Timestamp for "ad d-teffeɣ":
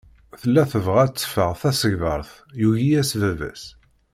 1.03-1.49